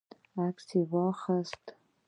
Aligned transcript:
عکس 0.45 0.67
یې 0.75 0.81
واخیست. 0.91 1.65